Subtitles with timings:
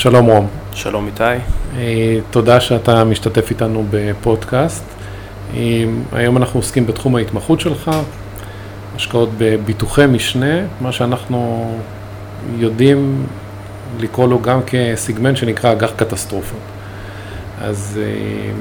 [0.00, 0.46] שלום רום.
[0.74, 1.22] שלום איתי.
[1.76, 4.84] אה, תודה שאתה משתתף איתנו בפודקאסט.
[5.54, 7.90] אה, היום אנחנו עוסקים בתחום ההתמחות שלך,
[8.96, 11.70] השקעות בביטוחי משנה, מה שאנחנו
[12.58, 13.26] יודעים
[13.98, 16.60] לקרוא לו גם כסיגמנט שנקרא אג"ח קטסטרופות.
[17.60, 18.52] אז אה,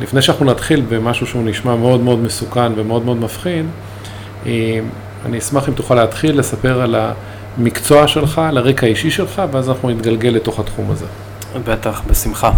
[0.00, 3.66] לפני שאנחנו נתחיל במשהו שהוא נשמע מאוד מאוד מסוכן ומאוד מאוד מפחיד,
[5.26, 6.94] אני אשמח אם תוכל להתחיל לספר על
[7.58, 11.06] המקצוע שלך, על הרקע האישי שלך, ואז אנחנו נתגלגל לתוך התחום הזה.
[11.64, 12.50] בטח, בשמחה.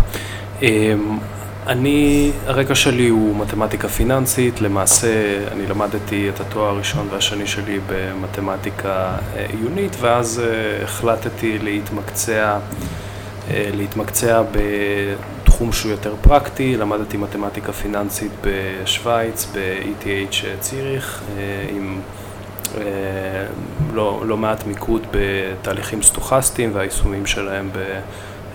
[0.63, 1.19] אמ,
[1.67, 9.17] אני, הרקע שלי הוא מתמטיקה פיננסית, למעשה אני למדתי את התואר הראשון והשני שלי במתמטיקה
[9.37, 12.59] אה, עיונית, ואז אה, החלטתי להתמקצע,
[13.51, 21.23] אה, להתמקצע בתחום שהוא יותר פרקטי, למדתי מתמטיקה פיננסית בשוויץ, ב-ETH ציריך,
[21.77, 22.01] עם
[23.95, 27.71] לא, לא מעט מיקוד בתהליכים סטוכסטיים והיישומים שלהם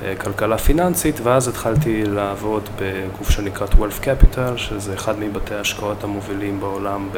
[0.04, 7.10] בכלכלה פיננסית, ואז התחלתי לעבוד בגוף שנקרא Wealth Capital, שזה אחד מבתי ההשקעות המובילים בעולם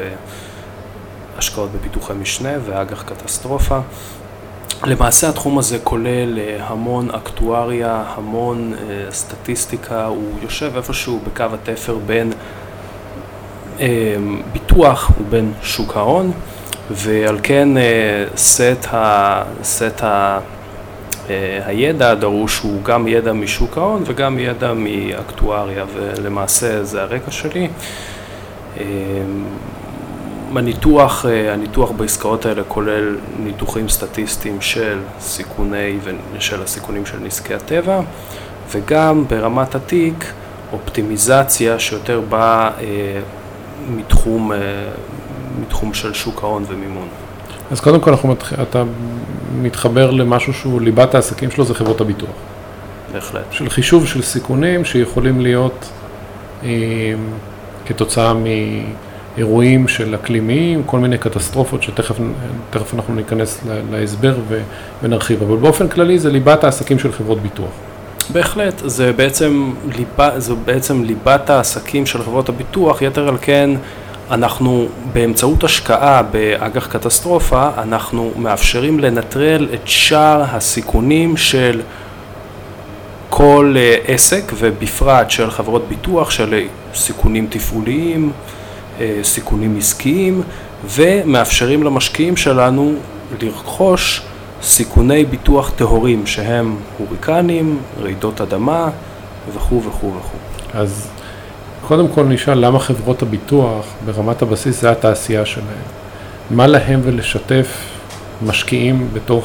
[1.36, 3.80] בהשקעות בפיתוחי משנה ואג"ח קטסטרופה.
[4.84, 11.98] למעשה התחום הזה כולל אה, המון אקטואריה, המון אה, סטטיסטיקה, הוא יושב איפשהו בקו התפר
[12.06, 12.32] בין
[13.80, 14.16] אה,
[14.52, 16.32] ביטוח ובין שוק ההון.
[16.90, 20.38] ועל כן אה, סט, ה, סט ה,
[21.30, 27.68] אה, הידע הדרוש הוא גם ידע משוק ההון וגם ידע מאקטואריה, ולמעשה זה הרקע שלי.
[28.80, 28.84] אה,
[30.56, 35.98] הניתוח, הניתוח בעסקאות האלה כולל ניתוחים סטטיסטיים של סיכוני
[36.32, 38.00] ושל הסיכונים של נזקי הטבע
[38.70, 40.32] וגם ברמת התיק
[40.72, 42.70] אופטימיזציה שיותר באה
[43.88, 44.52] מתחום,
[45.60, 47.08] מתחום של שוק ההון ומימון.
[47.70, 48.52] אז קודם כל אנחנו מתח...
[48.52, 48.82] אתה
[49.62, 52.30] מתחבר למשהו שהוא ליבת העסקים שלו, זה חברות הביטוח.
[53.12, 53.44] בהחלט.
[53.50, 55.88] של חישוב של סיכונים שיכולים להיות
[56.64, 56.68] אה,
[57.86, 62.16] כתוצאה מאירועים של אקלימיים, כל מיני קטסטרופות שתכף
[62.94, 63.60] אנחנו ניכנס
[63.90, 64.34] להסבר
[65.02, 67.70] ונרחיב, אבל באופן כללי זה ליבת העסקים של חברות ביטוח.
[68.32, 73.70] בהחלט, זה בעצם, ליבה, זה בעצם ליבת העסקים של חברות הביטוח, יתר על כן
[74.30, 81.82] אנחנו באמצעות השקעה באג"ח קטסטרופה, אנחנו מאפשרים לנטרל את שאר הסיכונים של
[83.30, 88.32] כל אה, עסק ובפרט של חברות ביטוח, של סיכונים תפעוליים,
[89.00, 90.42] אה, סיכונים עסקיים
[90.84, 92.94] ומאפשרים למשקיעים שלנו
[93.42, 94.22] לרכוש
[94.62, 98.88] סיכוני ביטוח טהורים שהם הוריקנים, רעידות אדמה
[99.54, 100.38] וכו' וכו' וכו'.
[100.74, 101.08] אז
[101.92, 105.66] קודם כל נשאל למה חברות הביטוח ברמת הבסיס זה התעשייה שלהם.
[106.50, 107.66] מה להם ולשתף
[108.46, 109.44] משקיעים בתוך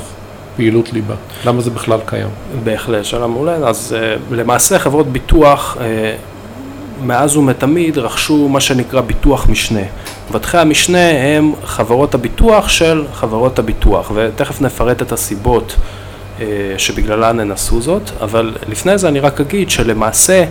[0.56, 1.16] פעילות ליבה?
[1.46, 2.28] למה זה בכלל קיים?
[2.64, 3.56] בהחלט, שאלה מעולה.
[3.56, 5.82] אז uh, למעשה חברות ביטוח uh,
[7.06, 9.84] מאז ומתמיד רכשו מה שנקרא ביטוח משנה.
[10.30, 16.42] מבטחי המשנה הם חברות הביטוח של חברות הביטוח, ותכף נפרט את הסיבות uh,
[16.78, 20.44] שבגללן הן עשו זאת, אבל לפני זה אני רק אגיד שלמעשה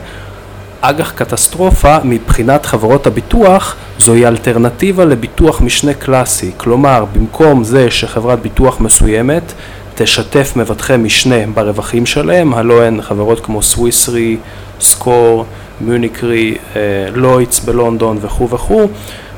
[0.90, 8.80] אג"ח קטסטרופה מבחינת חברות הביטוח זוהי אלטרנטיבה לביטוח משנה קלאסי, כלומר במקום זה שחברת ביטוח
[8.80, 9.52] מסוימת
[9.94, 14.36] תשתף מבטחי משנה ברווחים שלהם, הלא הן חברות כמו סוויסרי,
[14.80, 15.44] סקור,
[15.80, 16.80] מיוניקרי, אה,
[17.14, 18.88] לויטס בלונדון וכו' וכו',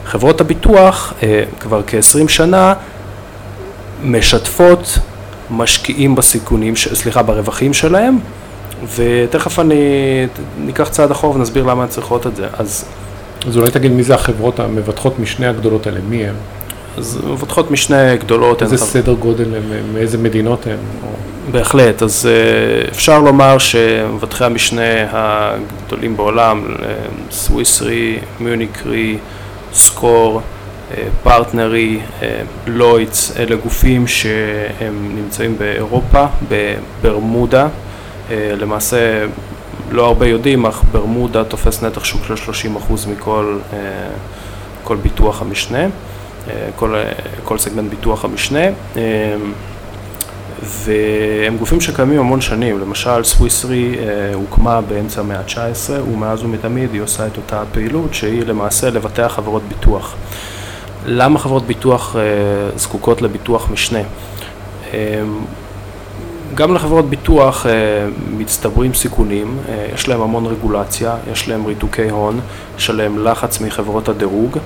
[0.04, 2.74] חברות הביטוח אה, כבר כ-20 שנה
[4.04, 4.98] משתפות
[5.50, 8.18] משקיעים בסיכונים, סליחה, ברווחים שלהם
[8.96, 10.26] ותכף אני
[10.58, 12.46] ניקח צעד אחורה ונסביר למה הן צריכות את זה.
[12.58, 12.84] אז,
[13.46, 16.34] אז אולי תגיד מי זה החברות המבטחות משנה הגדולות האלה, מי הן?
[16.96, 18.62] אז מבטחות משנה גדולות.
[18.62, 20.76] איזה סדר גודל הם, מאיזה מדינות הן?
[21.50, 26.94] בהחלט, אז אה, אפשר לומר שמבטחי המשנה הגדולים בעולם, אה,
[27.30, 29.18] סוויסרי, מיוניקרי,
[29.72, 30.40] סקור,
[30.96, 32.00] אה, פרטנרי,
[32.66, 37.68] לוידס, אלה גופים שהם נמצאים באירופה, בברמודה,
[38.30, 39.26] למעשה
[39.90, 43.78] לא הרבה יודעים, אך ברמודה תופס נתח שוק של 30% מכל אה,
[44.84, 45.88] כל ביטוח המשנה, אה,
[46.76, 46.94] כל,
[47.44, 48.66] כל סגמנט ביטוח המשנה.
[50.62, 53.96] והם גופים שקיימים המון שנים, למשל סוויסרי
[54.34, 59.62] הוקמה באמצע המאה ה-19 ומאז ומתמיד היא עושה את אותה פעילות שהיא למעשה לבטח חברות
[59.68, 60.14] ביטוח.
[61.06, 62.16] למה חברות ביטוח
[62.76, 64.00] זקוקות לביטוח משנה?
[66.54, 67.72] גם לחברות ביטוח אה,
[68.30, 72.40] מצטברים סיכונים, אה, יש להם המון רגולציה, יש להם ריתוקי הון,
[72.78, 74.58] יש להם לחץ מחברות הדירוג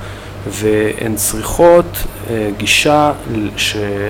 [0.49, 1.97] והן צריכות
[2.31, 3.13] אה, גישה,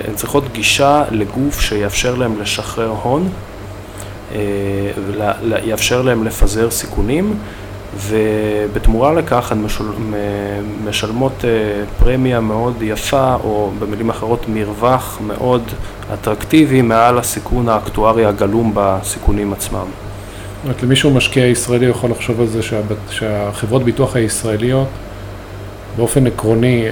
[0.07, 3.29] הן צריכות גישה לגוף שיאפשר להם לשחרר הון
[5.07, 7.37] ויאפשר להם לפזר סיכונים.
[7.97, 9.93] ובתמורה לכך הן משול,
[10.85, 11.45] משלמות
[11.99, 15.61] פרמיה מאוד יפה, או במילים אחרות מרווח מאוד
[16.13, 19.85] אטרקטיבי מעל הסיכון האקטוארי הגלום בסיכונים עצמם.
[20.67, 22.59] רק למישהו משקיע ישראלי יכול לחשוב על זה
[23.09, 24.87] שהחברות ביטוח הישראליות
[25.97, 26.85] באופן עקרוני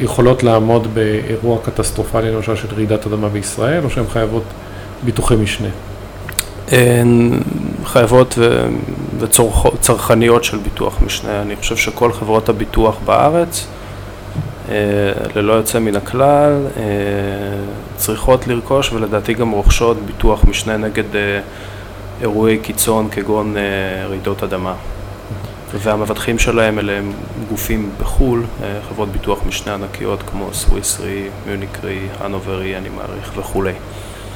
[0.00, 4.42] יכולות לעמוד באירוע קטסטרופלי למשל של רעידת אדמה בישראל, או שהן חייבות
[5.04, 5.68] ביטוחי משנה?
[6.72, 7.40] הן
[7.84, 8.38] חייבות
[9.18, 11.42] וצרכניות של ביטוח משנה.
[11.42, 13.66] אני חושב שכל חברות הביטוח בארץ,
[14.68, 14.74] אה,
[15.34, 16.82] ללא יוצא מן הכלל, אה,
[17.96, 21.40] צריכות לרכוש ולדעתי גם רוכשות ביטוח משנה נגד אה,
[22.20, 23.56] אירועי קיצון כגון
[24.08, 24.74] רעידות אדמה.
[25.74, 27.12] והמבטחים שלהם אלה הם
[27.48, 28.44] גופים בחו"ל,
[28.88, 33.72] חברות ביטוח משנה ענקיות כמו סוויס רי, מיוניק רי, הנוברי, אני מעריך וכולי.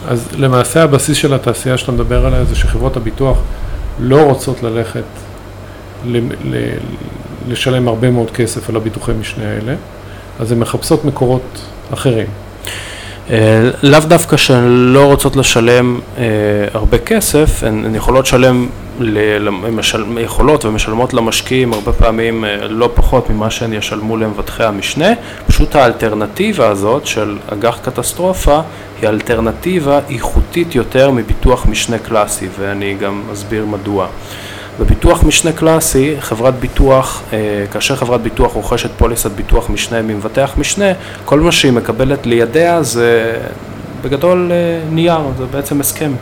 [0.08, 3.38] אז למעשה הבסיס של התעשייה שאתה מדבר עליה זה שחברות הביטוח
[4.00, 5.04] לא רוצות ללכת
[7.48, 9.74] לשלם הרבה מאוד כסף על הביטוחי משנה האלה,
[10.40, 11.60] אז הן מחפשות מקורות
[11.94, 12.26] אחרים.
[13.30, 16.24] אה, לאו דווקא שהן לא רוצות לשלם אה,
[16.74, 18.68] הרבה כסף, הן יכולות לשלם,
[19.40, 25.08] למשל, יכולות ומשלמות למשקיעים הרבה פעמים אה, לא פחות ממה שהן ישלמו למבטחי המשנה,
[25.46, 28.60] פשוט האלטרנטיבה הזאת של אג"ח קטסטרופה
[29.00, 34.06] היא אלטרנטיבה איכותית יותר מביטוח משנה קלאסי ואני גם אסביר מדוע.
[34.80, 37.38] בביטוח משנה קלאסי, חברת ביטוח, אה,
[37.72, 40.86] כאשר חברת ביטוח רוכשת פוליסת ביטוח משנה ממבטח משנה,
[41.24, 43.38] כל מה שהיא מקבלת לידיה זה
[44.02, 46.12] בגדול אה, נייר, זה בעצם הסכם,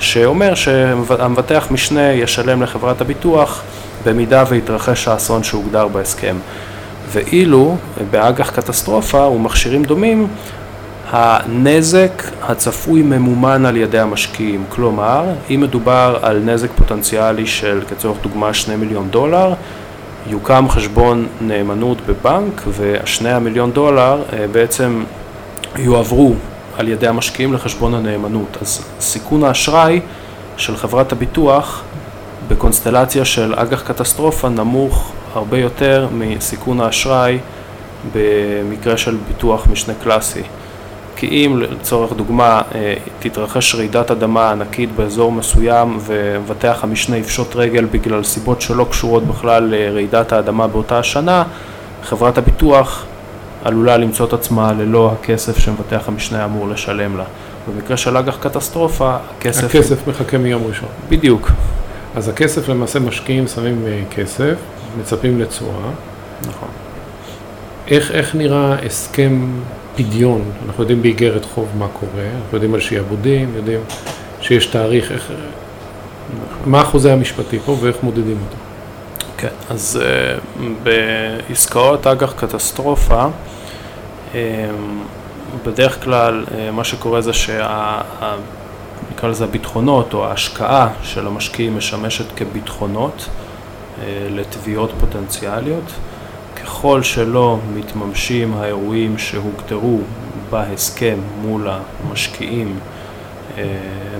[0.00, 3.62] שאומר שהמבטח משנה ישלם לחברת הביטוח
[4.04, 6.36] במידה ויתרחש האסון שהוגדר בהסכם.
[7.12, 7.76] ואילו
[8.10, 10.26] באג"ח קטסטרופה ומכשירים דומים,
[11.10, 18.54] הנזק הצפוי ממומן על ידי המשקיעים, כלומר, אם מדובר על נזק פוטנציאלי של, כצורך דוגמה,
[18.54, 19.54] שני מיליון דולר,
[20.26, 25.04] יוקם חשבון נאמנות בבנק והשני המיליון דולר אה, בעצם
[25.76, 26.34] יועברו
[26.78, 28.56] על ידי המשקיעים לחשבון הנאמנות.
[28.60, 30.00] אז סיכון האשראי
[30.56, 31.82] של חברת הביטוח
[32.48, 37.38] בקונסטלציה של אג"ח קטסטרופה נמוך הרבה יותר מסיכון האשראי
[38.14, 40.42] במקרה של ביטוח משנה קלאסי.
[41.16, 47.84] כי אם לצורך דוגמה אה, תתרחש רעידת אדמה ענקית באזור מסוים ומבטח המשנה יפשוט רגל
[47.84, 51.44] בגלל סיבות שלא קשורות בכלל לרעידת האדמה באותה השנה,
[52.02, 53.04] חברת הביטוח
[53.64, 57.24] עלולה למצוא את עצמה ללא הכסף שמבטח המשנה אמור לשלם לה.
[57.68, 59.64] במקרה של אג"ח קטסטרופה, הכסף...
[59.64, 60.88] הכסף מחכה מיום ראשון.
[61.08, 61.50] בדיוק.
[62.16, 64.54] אז הכסף למעשה משקיעים שמים אה, כסף,
[65.00, 65.90] מצפים לתשואה.
[66.48, 66.68] נכון.
[67.88, 69.50] איך, איך נראה הסכם
[69.96, 73.80] פדיון, אנחנו יודעים באיגרת חוב מה קורה, אנחנו יודעים על שיעבודים, יודעים
[74.40, 75.32] שיש תאריך, איך,
[76.66, 78.56] מה החוזה המשפטי פה ואיך מודדים אותו.
[79.36, 83.26] כן, אז uh, בעסקאות אג"ח קטסטרופה,
[85.66, 88.00] בדרך כלל uh, מה שקורה זה שה...
[89.12, 95.92] נקרא לזה הביטחונות או ההשקעה של המשקיעים משמשת כביטחונות uh, לתביעות פוטנציאליות.
[96.56, 99.98] ככל שלא מתממשים האירועים שהוגדרו
[100.50, 102.78] בהסכם מול המשקיעים
[103.58, 103.64] אה,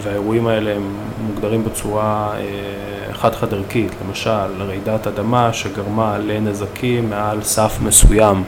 [0.03, 0.97] והאירועים האלה הם
[1.27, 8.43] מוגדרים בצורה אה, חד-חד ערכית, למשל רעידת אדמה שגרמה לנזקים מעל סף מסוים.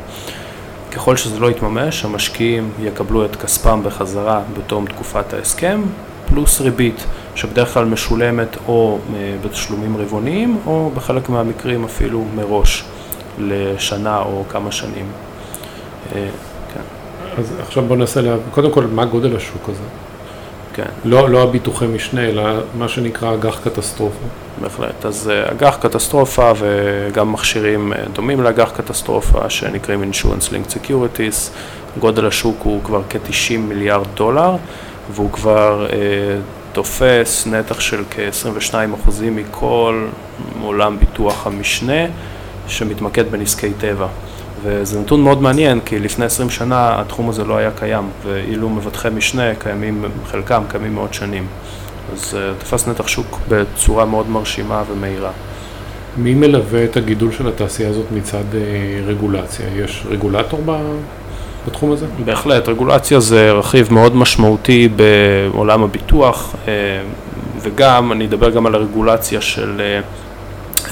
[0.92, 5.82] ככל שזה לא יתממש, המשקיעים יקבלו את כספם בחזרה בתום תקופת ההסכם,
[6.28, 12.84] פלוס ריבית, שבדרך כלל משולמת או אה, בתשלומים רבעוניים, או בחלק מהמקרים אפילו מראש.
[13.38, 15.06] לשנה או כמה שנים.
[16.14, 16.28] אה,
[16.74, 16.80] כן.
[17.38, 18.20] אז עכשיו בוא ננסה.
[18.50, 19.82] קודם כל, מה גודל השוק הזה?
[20.74, 20.88] כן.
[21.04, 22.42] לא, לא הביטוחי משנה, אלא
[22.78, 24.26] מה שנקרא אג"ח קטסטרופה.
[24.60, 25.06] בהחלט.
[25.06, 31.50] אז אה, אג"ח קטסטרופה וגם מכשירים אה, דומים לאג"ח קטסטרופה שנקראים Insurance Linked Securities.
[32.00, 34.56] גודל השוק הוא כבר כ-90 מיליארד דולר,
[35.10, 35.98] והוא כבר אה,
[36.72, 40.06] תופס נתח של כ-22% מכל
[40.62, 42.06] עולם ביטוח המשנה.
[42.68, 44.06] שמתמקד בנזקי טבע.
[44.62, 49.08] וזה נתון מאוד מעניין, כי לפני 20 שנה התחום הזה לא היה קיים, ואילו מבטחי
[49.14, 51.46] משנה קיימים, חלקם קיימים מאות שנים.
[52.12, 55.30] אז uh, תפס נתח שוק בצורה מאוד מרשימה ומהירה.
[56.16, 58.56] מי מלווה את הגידול של התעשייה הזאת מצד uh,
[59.06, 59.66] רגולציה?
[59.76, 60.76] יש רגולטור ב...
[61.66, 62.06] בתחום הזה?
[62.24, 66.68] בהחלט, רגולציה זה רכיב מאוד משמעותי בעולם הביטוח, uh,
[67.60, 69.80] וגם, אני אדבר גם על הרגולציה של...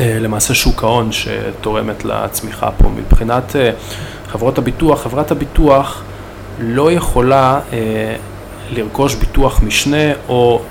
[0.00, 2.88] אה, למעשה שוק ההון שתורמת לצמיחה פה.
[2.88, 3.70] מבחינת אה,
[4.28, 6.02] חברות הביטוח, חברת הביטוח
[6.60, 8.16] לא יכולה אה,
[8.72, 10.62] לרכוש ביטוח משנה או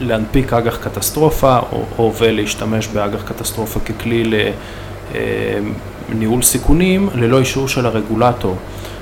[0.00, 1.58] להנפיק אג"ח קטסטרופה
[1.98, 4.32] או, ולהשתמש באג"ח קטסטרופה ככלי
[6.08, 8.56] לניהול סיכונים ללא אישור של הרגולטור.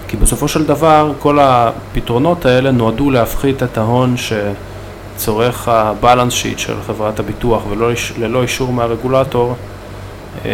[0.09, 4.17] כי בסופו של דבר כל הפתרונות האלה נועדו להפחית את ההון
[5.23, 9.55] שצורך הבלנס שיט של חברת הביטוח וללא אישור מהרגולטור
[10.45, 10.50] אמ,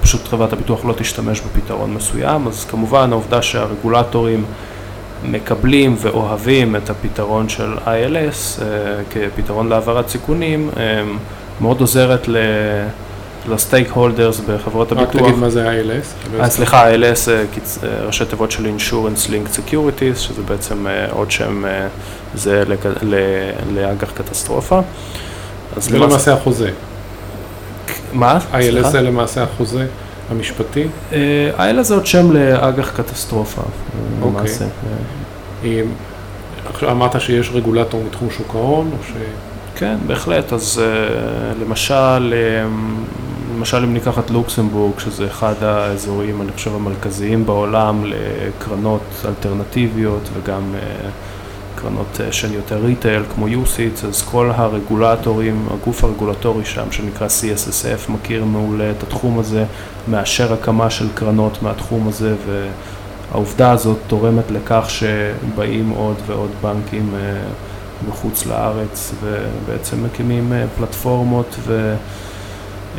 [0.00, 4.44] פשוט חברת הביטוח לא תשתמש בפתרון מסוים, אז כמובן העובדה שהרגולטורים
[5.24, 8.66] מקבלים ואוהבים את הפתרון של ILS אה,
[9.10, 10.70] כפתרון להעברת סיכונים,
[11.60, 12.36] מאוד עוזרת ל...
[13.48, 15.14] לסטייק הולדרס בחברות הביטוח.
[15.14, 16.40] רק תגיד מה זה ILS.
[16.40, 21.64] אה, סליחה, ILS אה, ראשי תיבות של Insurance Linked Securities, שזה בעצם עוד שם
[22.34, 22.64] זה
[23.74, 24.80] לאג"ח קטסטרופה.
[25.76, 26.70] זה למעשה החוזה.
[28.12, 28.38] מה?
[28.52, 29.86] ILS זה למעשה החוזה
[30.30, 30.86] המשפטי?
[31.56, 33.62] ILS זה עוד שם לאג"ח קטסטרופה,
[34.22, 34.50] אוקיי.
[36.90, 39.12] אמרת שיש רגולטור מתחום שוק ההון, או ש...
[39.76, 40.52] כן, בהחלט.
[40.52, 40.82] אז
[41.60, 42.34] למשל,
[43.56, 50.74] למשל אם ניקח את לוקסמבורג, שזה אחד האזורים, אני חושב, המרכזיים בעולם לקרנות אלטרנטיביות וגם
[50.74, 57.26] אה, קרנות אה, שהן יותר retail, כמו UCITS, אז כל הרגולטורים, הגוף הרגולטורי שם, שנקרא
[57.26, 59.64] CSSF, מכיר מעולה את התחום הזה,
[60.08, 62.68] מאשר הקמה של קרנות מהתחום הזה, ו...
[63.32, 67.20] העובדה הזאת תורמת לכך שבאים עוד ועוד בנקים אה,
[68.08, 71.94] מחוץ לארץ ובעצם מקימים אה, פלטפורמות ו...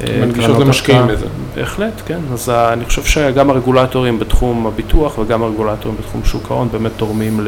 [0.04, 1.26] אה, מנגישות למשקיעים לזה.
[1.56, 2.20] בהחלט, כן.
[2.34, 7.48] אז אני חושב שגם הרגולטורים בתחום הביטוח וגם הרגולטורים בתחום שוק ההון באמת תורמים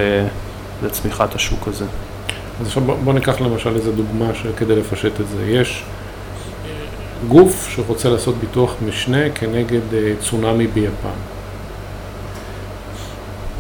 [0.83, 1.85] לצמיחת השוק הזה.
[2.61, 4.25] אז עכשיו בוא ניקח למשל איזה דוגמה
[4.57, 5.51] כדי לפשט את זה.
[5.51, 5.83] יש
[7.27, 9.81] גוף שרוצה לעשות ביטוח משנה כנגד
[10.19, 11.19] צונאמי ביפן.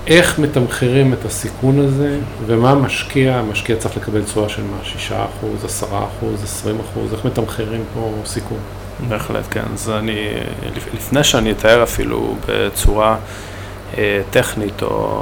[0.07, 5.65] איך מתמחרים את הסיכון הזה, ומה המשקיע, המשקיע צריך לקבל תשואה של מה, 6 אחוז,
[5.65, 8.57] 10 אחוז, 20 אחוז, איך מתמחרים פה סיכון?
[9.07, 9.63] בהחלט, כן.
[9.73, 10.27] אז אני,
[10.93, 13.17] לפני שאני אתאר אפילו בצורה
[13.97, 15.21] אה, טכנית או,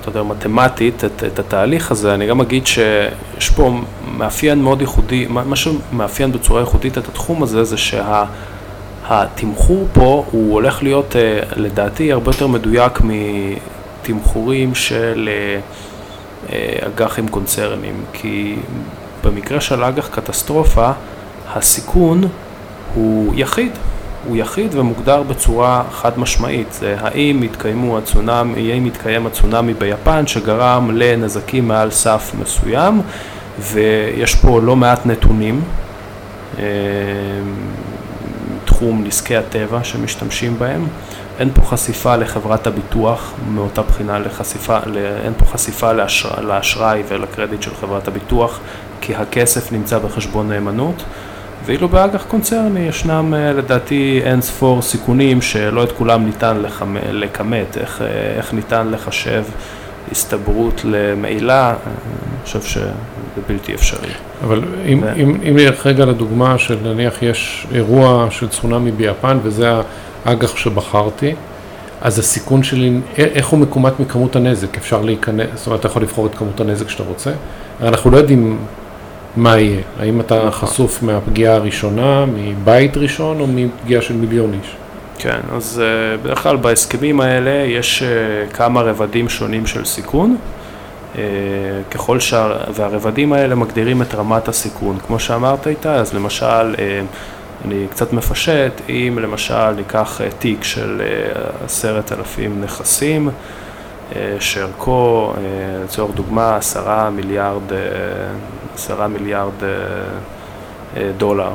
[0.00, 3.80] אתה יודע, מתמטית את, את התהליך הזה, אני גם אגיד שיש פה
[4.16, 8.24] מאפיין מאוד ייחודי, מה שמאפיין בצורה ייחודית את התחום הזה, זה שה...
[9.08, 13.00] התמחור פה הוא הולך להיות אה, לדעתי הרבה יותר מדויק
[14.02, 15.60] תמחורים של אה,
[16.52, 18.56] אה, אג"חים קונצרנים, כי
[19.24, 20.90] במקרה של אג"ח קטסטרופה,
[21.54, 22.22] הסיכון
[22.94, 23.72] הוא יחיד,
[24.28, 30.90] הוא יחיד ומוגדר בצורה חד משמעית, זה האם התקיימו הצונאמי, האם התקיים הצונאמי ביפן שגרם
[30.92, 33.00] לנזקים מעל סף מסוים,
[33.60, 35.60] ויש פה לא מעט נתונים.
[36.58, 36.64] אה,
[38.64, 40.86] תחום נזקי הטבע שמשתמשים בהם.
[41.38, 44.78] אין פה חשיפה לחברת הביטוח מאותה בחינה, לחשיפה,
[45.24, 48.60] אין פה חשיפה לאשר, לאשראי ולקרדיט של חברת הביטוח,
[49.00, 51.04] כי הכסף נמצא בחשבון נאמנות.
[51.66, 56.62] ואילו באג"ח קונצרני ישנם אה, לדעתי אין ספור סיכונים שלא את כולם ניתן
[57.12, 58.06] לכמת, איך, אה,
[58.36, 59.44] איך ניתן לחשב
[60.12, 62.90] הסתברות למעילה, אני חושב שזה
[63.48, 64.10] בלתי אפשרי.
[64.44, 65.12] אבל אם, ו...
[65.16, 69.70] אם, אם נלך רגע לדוגמה של נניח יש אירוע של צונאמי ביפן וזה
[70.24, 71.34] האג"ח שבחרתי,
[72.00, 74.76] אז הסיכון שלי, איך הוא מקומט מכמות הנזק?
[74.76, 77.32] אפשר להיכנס, זאת אומרת, אתה יכול לבחור את כמות הנזק שאתה רוצה,
[77.80, 78.58] אנחנו לא יודעים
[79.36, 80.50] מה יהיה, האם אתה נכון.
[80.50, 84.76] חשוף מהפגיעה הראשונה, מבית ראשון או מפגיעה של מיליון איש?
[85.18, 90.36] כן, אז uh, בדרך כלל בהסכמים האלה יש uh, כמה רבדים שונים של סיכון,
[91.14, 91.18] uh,
[91.90, 92.52] ככל שה...
[92.74, 94.98] והרבדים האלה מגדירים את רמת הסיכון.
[95.06, 96.74] כמו שאמרת איתה, אז למשל,
[97.64, 101.02] אני קצת מפשט, אם למשל ניקח תיק של
[101.64, 103.28] עשרת אלפים נכסים,
[104.40, 105.32] שערכו,
[105.84, 107.62] לצורך דוגמה, עשרה מיליארד,
[108.74, 111.50] עשרה מיליארד uh, דולר.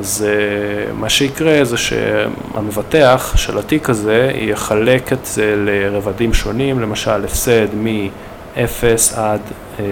[0.00, 7.24] אז uh, מה שיקרה זה שהמבטח של התיק הזה יחלק את זה לרבדים שונים, למשל
[7.24, 9.84] הפסד מ-0 עד uh, אה,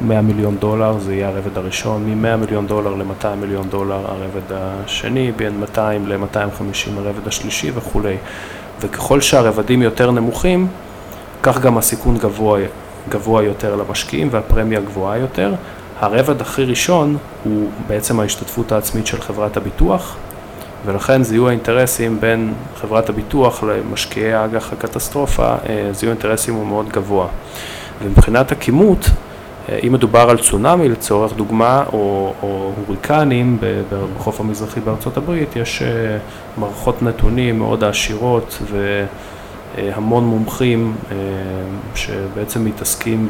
[0.00, 5.32] 100 מיליון דולר, זה יהיה הרבד הראשון, מ-100 מיליון דולר ל-200 מיליון דולר הרבד השני,
[5.36, 8.16] בין 200 ל-250 הרבד השלישי וכולי.
[8.80, 10.66] וככל שהרבדים יותר נמוכים,
[11.42, 12.60] כך גם הסיכון גבוה,
[13.08, 15.54] גבוה יותר למשקיעים והפרמיה גבוהה יותר.
[16.00, 20.16] הרבד הכי ראשון הוא בעצם ההשתתפות העצמית של חברת הביטוח,
[20.86, 27.26] ולכן זיהוי האינטרסים בין חברת הביטוח למשקיעי האג"ח הקטסטרופה, אה, זיהוי האינטרסים הוא מאוד גבוה.
[28.02, 29.10] ומבחינת הכימות,
[29.68, 33.58] אה, אם מדובר על צונאמי לצורך דוגמה, או, או הוריקנים
[33.90, 36.18] בחוף המזרחי בארצות הברית, יש אה,
[36.56, 39.04] מערכות נתונים מאוד עשירות ו...
[39.76, 40.96] המון מומחים
[41.94, 43.28] שבעצם מתעסקים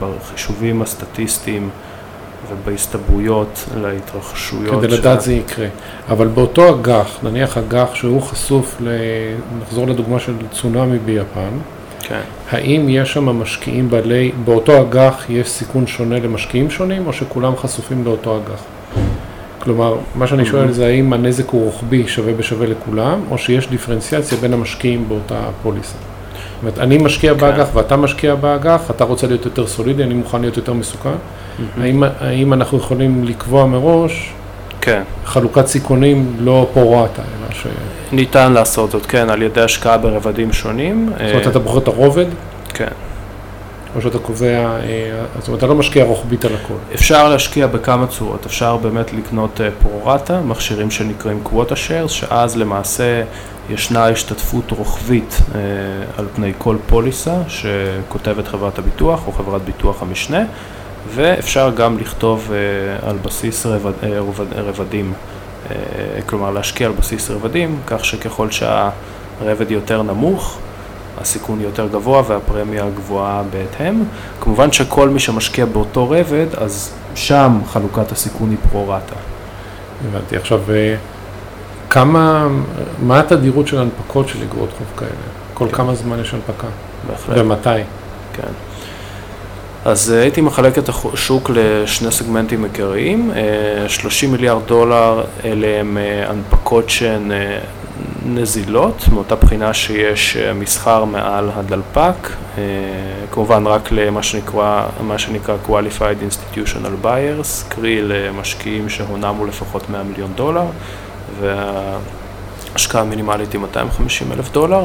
[0.00, 1.70] בחישובים הסטטיסטיים
[2.48, 4.78] ובהסתברויות להתרחשויות.
[4.84, 5.66] כדי לדעת זה יקרה.
[6.08, 8.88] אבל באותו אג"ח, נניח אג"ח שהוא חשוף, ל...
[9.62, 11.50] נחזור לדוגמה של צונאמי ביפן,
[12.00, 12.20] כן.
[12.50, 18.04] האם יש שם משקיעים בעלי, באותו אג"ח יש סיכון שונה למשקיעים שונים, או שכולם חשופים
[18.04, 18.77] לאותו אג"ח?
[19.58, 24.38] כלומר, מה שאני שואל זה האם הנזק הוא רוחבי שווה בשווה לכולם, או שיש דיפרנציאציה
[24.38, 25.92] בין המשקיעים באותה פוליסה.
[25.92, 27.40] זאת אומרת, אני משקיע כן.
[27.40, 31.10] באג"ח ואתה משקיע באג"ח, אתה רוצה להיות יותר סולידי, אני מוכן להיות יותר מסוכן.
[31.10, 31.80] Mm-hmm.
[31.80, 34.32] האם, האם אנחנו יכולים לקבוע מראש
[34.80, 35.02] כן.
[35.24, 37.66] חלוקת סיכונים לא פורטה, אלא ש...
[38.12, 41.10] ניתן לעשות זאת, כן, על ידי השקעה ברבדים שונים.
[41.10, 42.26] זאת אומרת, אתה בוחר את הרובד?
[42.74, 42.88] כן.
[43.96, 46.74] או שאתה קובע, אה, זאת אומרת, אתה לא משקיע רוחבית על הכל.
[46.94, 53.22] אפשר להשקיע בכמה צורות, אפשר באמת לקנות אה, פרורטה, מכשירים שנקראים קווטה שיירס, שאז למעשה
[53.70, 55.60] ישנה השתתפות רוחבית אה,
[56.18, 60.44] על פני כל פוליסה שכותבת חברת הביטוח או חברת ביטוח המשנה,
[61.14, 62.52] ואפשר גם לכתוב
[63.02, 65.12] על בסיס רבד, רבד, רבדים,
[66.26, 70.58] כלומר להשקיע על בסיס רבדים, כך שככל שהרבד יותר נמוך,
[71.20, 74.02] הסיכון יותר גבוה והפרמיה גבוהה בהתאם.
[74.40, 79.14] כמובן שכל מי שמשקיע באותו רבד, אז שם חלוקת הסיכון היא פרו-רטה.
[80.08, 80.36] הבנתי.
[80.36, 80.94] עכשיו, אה,
[81.90, 82.48] כמה,
[83.02, 85.10] מה התדירות של הנפקות של אגרות חוב כאלה?
[85.54, 85.74] כל כן.
[85.76, 86.66] כמה זמן יש הנפקה?
[87.08, 87.38] בהחלט.
[87.38, 87.68] ומתי?
[88.32, 88.52] כן.
[89.84, 93.30] אז אה, הייתי מחלק את השוק לשני סגמנטים עיקריים.
[93.88, 97.30] 30 אה, מיליארד דולר אלה הם הנפקות שהן
[98.34, 102.14] נזילות, מאותה בחינה שיש אה, מסחר מעל הדלפק,
[102.58, 102.62] אה,
[103.30, 110.02] כמובן רק למה שנקרא, מה שנקרא Qualified Institutional Buyers, קרי למשקיעים שהונם הוא לפחות 100
[110.02, 110.64] מיליון דולר,
[111.40, 114.82] וההשקעה המינימלית היא 250 אלף דולר.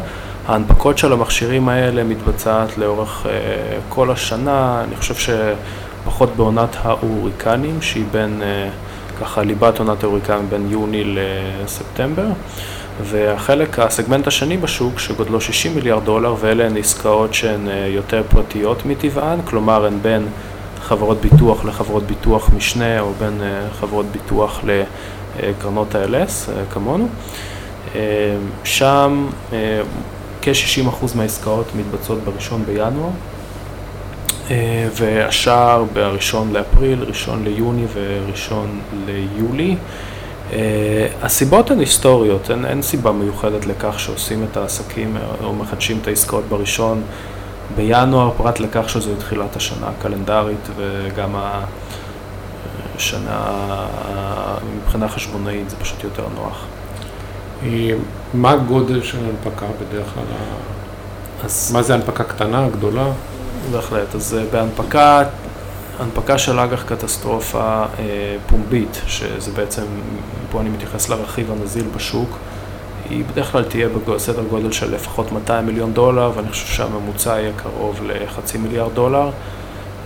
[0.47, 3.31] ההנפקות של המכשירים האלה מתבצעת לאורך אה,
[3.89, 8.41] כל השנה, אני חושב שפחות בעונת ההוריקנים, שהיא בין,
[9.21, 12.25] ככה ליבת עונת ההוריקנים בין יוני לספטמבר.
[13.01, 18.85] והחלק, הסגמנט השני בשוק, שגודלו 60 מיליארד דולר, ואלה הן עסקאות שהן אה, יותר פרטיות
[18.85, 20.25] מטבען, כלומר הן בין
[20.81, 24.61] חברות ביטוח לחברות ביטוח משנה, או בין אה, חברות ביטוח
[25.39, 27.07] לקרנות ה-LS, אה, כמונו.
[28.63, 29.27] שם
[30.41, 33.09] כ-60% מהעסקאות מתבצעות בראשון בינואר,
[34.95, 39.75] והשאר בראשון לאפריל, ראשון ליוני וראשון ליולי.
[40.53, 40.55] Uh,
[41.21, 46.43] הסיבות הן היסטוריות, אין, אין סיבה מיוחדת לכך שעושים את העסקים או מחדשים את העסקאות
[46.49, 47.01] בראשון
[47.75, 51.35] בינואר, פרט לכך שזו תחילת השנה הקלנדרית וגם
[52.95, 53.39] השנה
[54.77, 56.65] מבחינה חשבונאית זה פשוט יותר נוח.
[58.33, 60.23] מה הגודל של הנפקה בדרך כלל?
[61.43, 61.71] אז...
[61.73, 63.05] מה זה הנפקה קטנה, גדולה?
[63.71, 65.23] בהחלט, אז אה, בהנפקה
[65.99, 67.85] הנפקה של אג"ח קטסטרופה אה,
[68.47, 69.83] פומבית, שזה בעצם,
[70.51, 72.37] פה אני מתייחס לרכיב הנזיל בשוק,
[73.09, 77.51] היא בדרך כלל תהיה בסדר גודל של לפחות 200 מיליון דולר, ואני חושב שהממוצע יהיה
[77.55, 79.29] קרוב לחצי מיליארד דולר.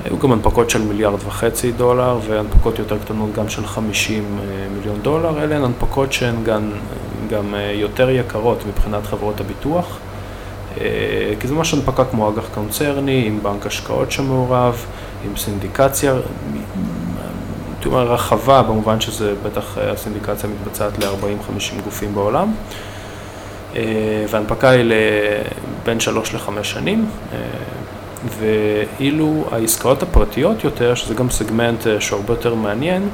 [0.05, 4.99] היו גם הנפקות של מיליארד וחצי דולר, והנפקות יותר קטנות גם של 50 אה, מיליון
[5.01, 5.43] דולר.
[5.43, 6.71] אלה הן הנפקות שהן גם,
[7.29, 9.97] גם אה, יותר יקרות מבחינת חברות הביטוח,
[10.81, 10.85] אה,
[11.39, 14.85] כי זה ממש הנפקה כמו אג"ח קונצרני, עם בנק השקעות שמעורב.
[15.25, 16.13] עם סינדיקציה,
[17.87, 22.51] הייתי אומר רחבה, במובן שזה בטח אה, הסינדיקציה מתבצעת ל-40-50 גופים בעולם,
[23.75, 23.81] אה,
[24.29, 24.91] והנפקה היא
[25.85, 27.37] בין 3 ל-5 שנים, אה,
[28.39, 33.09] ואילו העסקאות הפרטיות יותר, שזה גם סגמנט שהוא הרבה יותר מעניין,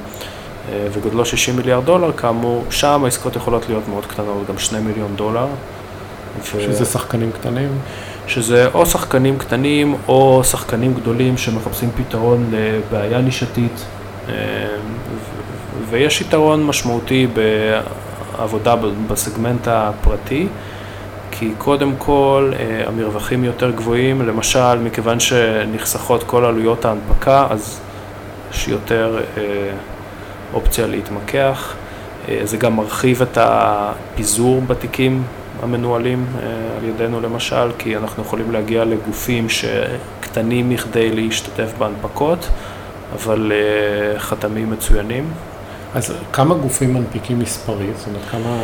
[0.93, 5.47] וגודלו 60 מיליארד דולר, כאמור, שם העסקאות יכולות להיות מאוד קטנות, גם 2 מיליון דולר.
[6.43, 6.85] שזה ו...
[6.85, 7.69] שחקנים קטנים?
[8.27, 13.86] שזה או שחקנים קטנים או שחקנים גדולים שמחפשים פתרון לבעיה נישתית,
[14.29, 14.33] אה,
[15.89, 17.27] ויש יתרון משמעותי
[18.38, 18.75] בעבודה
[19.07, 20.47] בסגמנט הפרטי,
[21.31, 27.79] כי קודם כל אה, המרווחים יותר גבוהים, למשל מכיוון שנחסכות כל עלויות ההנפקה, אז
[28.51, 29.43] יש יותר אה,
[30.53, 31.73] אופציה להתמקח.
[32.43, 35.23] זה גם מרחיב את הפיזור בתיקים
[35.63, 36.47] המנוהלים אה,
[36.78, 42.47] על ידינו למשל, כי אנחנו יכולים להגיע לגופים שקטנים מכדי להשתתף בהנפקות,
[43.13, 45.32] אבל אה, חתמים מצוינים.
[45.95, 47.97] אז כמה גופים מנפיקים מספרית?
[47.97, 48.63] זאת אומרת, כמה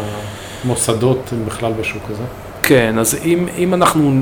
[0.65, 2.23] מוסדות הם בכלל בשוק הזה?
[2.63, 4.21] כן, אז אם, אם אנחנו,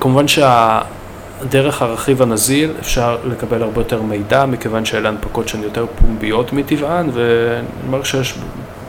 [0.00, 6.52] כמובן שהדרך הרכיב הנזיל אפשר לקבל הרבה יותר מידע, מכיוון שאלה הנפקות שהן יותר פומביות
[6.52, 8.34] מטבען, ואני אומר שיש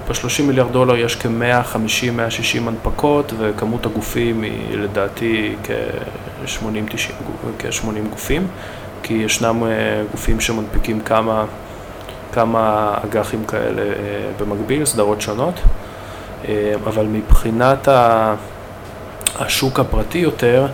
[0.08, 6.63] ב-30 מיליארד דולר יש כ-150-160 הנפקות, וכמות הגופים היא לדעתי כ-80-90
[7.60, 8.48] כ- גופים,
[9.04, 9.63] כי ישנם
[10.12, 11.46] גופים שמנפיקים כמה,
[12.32, 13.82] כמה אג"חים כאלה
[14.39, 15.60] במקביל, סדרות שונות,
[16.86, 17.88] אבל מבחינת
[19.39, 20.68] השוק הפרטי יותר,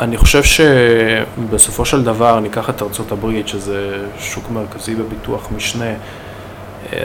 [0.00, 5.94] אני חושב שבסופו של דבר ניקח את ארצות הברית, שזה שוק מרכזי בביטוח משנה, אה,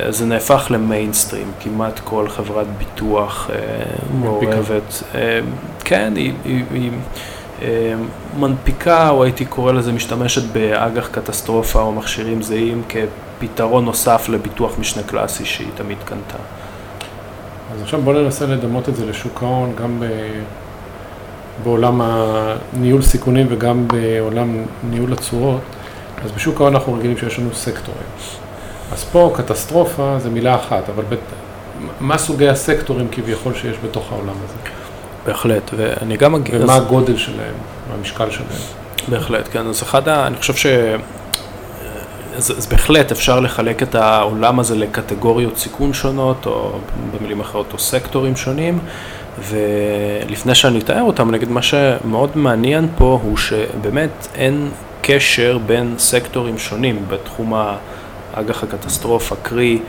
[0.09, 3.55] זה נהפך למיינסטרים, כמעט כל חברת ביטוח אה,
[4.19, 5.03] מעורבת.
[5.15, 5.39] אה,
[5.83, 6.91] כן, היא, היא, היא
[8.39, 15.03] מנפיקה, או הייתי קורא לזה משתמשת באג"ח קטסטרופה או מכשירים זהים כפתרון נוסף לביטוח משנה
[15.03, 16.37] קלאסי שהיא תמיד קנתה.
[17.73, 20.05] אז עכשיו בוא ננסה לדמות את זה לשוק ההון, גם ב...
[21.63, 25.61] בעולם הניהול סיכונים וגם בעולם ניהול התשואות,
[26.25, 28.01] אז בשוק ההון אנחנו רגילים שיש לנו סקטורים.
[28.91, 31.19] אז פה קטסטרופה זה מילה אחת, אבל בת...
[31.99, 34.55] מה סוגי הסקטורים כביכול שיש בתוך העולם הזה?
[35.25, 36.55] בהחלט, ואני גם אגיד...
[36.61, 36.81] ומה אז...
[36.81, 37.53] הגודל שלהם,
[37.89, 38.61] מה המשקל שלהם?
[39.07, 40.27] בהחלט, כן, אז אחד, ה...
[40.27, 40.65] אני חושב ש...
[42.35, 46.71] אז, אז בהחלט אפשר לחלק את העולם הזה לקטגוריות סיכון שונות, או
[47.11, 48.79] במילים אחרות, או סקטורים שונים.
[49.39, 54.69] ולפני שאני אתאר אותם, נגיד מה שמאוד מעניין פה הוא שבאמת אין
[55.01, 57.53] קשר בין סקטורים שונים בתחום
[58.33, 59.79] האג"ח הקטסטרופה, קרי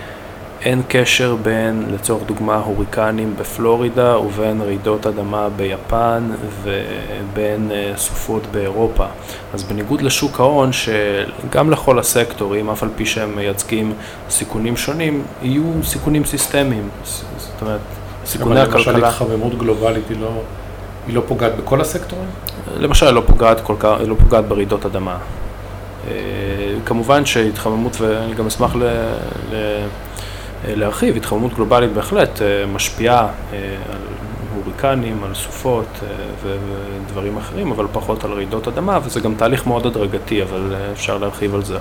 [0.62, 6.30] אין קשר בין, לצורך דוגמה, הוריקנים בפלורידה ובין רעידות אדמה ביפן
[6.62, 9.06] ובין אה, סופות באירופה.
[9.54, 13.92] אז בניגוד לשוק ההון, שגם לכל הסקטורים, אף על פי שהם מייצגים
[14.30, 16.88] סיכונים שונים, יהיו סיכונים סיסטמיים.
[17.04, 17.80] זאת אומרת,
[18.26, 18.92] סיכוני הכלכלה.
[18.92, 20.30] למשל התחממות גלובלית היא לא,
[21.06, 22.28] היא לא פוגעת בכל הסקטורים?
[22.76, 25.16] למשל לא פוגעת, כל כך, לא פוגעת ברעידות אדמה.
[26.10, 28.82] אה, כמובן שהתחממות, ואני גם אשמח ל,
[29.52, 29.84] ל,
[30.64, 33.58] להרחיב, התחממות גלובלית בהחלט אה, משפיעה אה,
[33.92, 33.98] על
[34.54, 36.00] הוריקנים, על סופות
[36.42, 41.54] ודברים אחרים, אבל פחות על רעידות אדמה, וזה גם תהליך מאוד הדרגתי, אבל אפשר להרחיב
[41.54, 41.78] על זה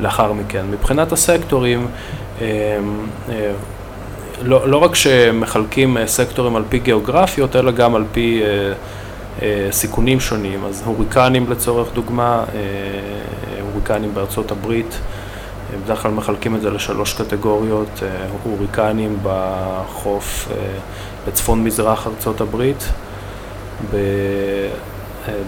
[0.00, 0.64] לאחר מכן.
[0.70, 1.86] מבחינת הסקטורים,
[4.42, 8.42] לא, לא רק שמחלקים סקטורים על פי גיאוגרפיות, אלא גם על פי
[9.70, 10.64] סיכונים שונים.
[10.64, 12.44] אז הוריקנים לצורך דוגמה,
[13.74, 14.98] אה, הוריקנים בארצות הברית,
[15.72, 18.08] אה, בדרך כלל מחלקים את זה לשלוש קטגוריות, אה,
[18.42, 20.56] הוריקנים בחוף אה,
[21.26, 22.84] בצפון מזרח ארצות הברית,
[23.92, 23.96] ב...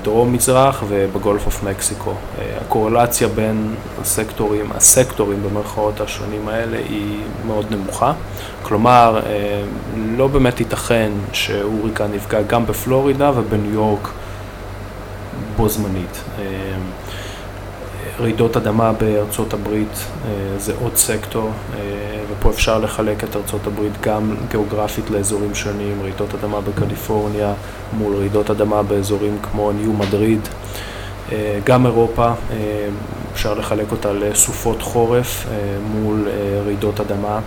[0.03, 2.15] דרום מזרח ובגולף אוף מקסיקו.
[2.61, 8.13] הקורלציה בין הסקטורים, הסקטורים במרכאות השונים האלה היא מאוד נמוכה.
[8.63, 9.63] כלומר, אה,
[10.17, 14.09] לא באמת ייתכן שהוריקן נפגע גם בפלורידה ובניו יורק
[15.57, 16.23] בו זמנית.
[18.17, 21.51] אה, רעידות אדמה בארצות הברית אה, זה עוד סקטור,
[22.31, 27.53] ופה אפשר לחלק את ארצות הברית גם גיאוגרפית לאזורים שונים, רעידות אדמה בקליפורניה
[27.93, 30.41] מול רעידות אדמה באזורים כמו ניו מדריד.
[31.65, 32.33] גם אירופה,
[33.33, 35.47] אפשר לחלק אותה לסופות חורף
[35.93, 36.29] מול
[36.67, 37.41] רעידות אדמה.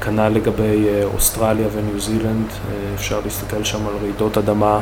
[0.00, 2.46] כנ"ל לגבי אוסטרליה וניו זילנד,
[2.94, 4.80] אפשר להסתכל שם על רעידות אדמה,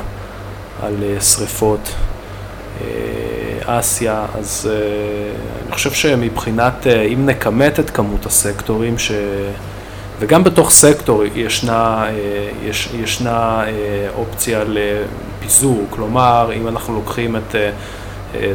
[0.83, 1.95] על שריפות.
[3.67, 4.71] אסיה, אז
[5.65, 9.13] אני חושב שמבחינת, אם נכמת את כמות הסקטורים, ש...
[10.19, 12.07] וגם בתוך סקטור ישנה,
[12.65, 13.65] יש, ישנה
[14.17, 17.55] אופציה לפיזור, כלומר, אם אנחנו לוקחים את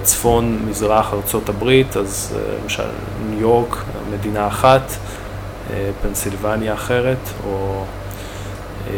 [0.04, 2.84] צפון מזרח ארצות הברית, אז למשל
[3.30, 4.92] ניו יורק, מדינה אחת,
[5.72, 7.84] אה, פנסילבניה אחרת, או
[8.88, 8.94] אה,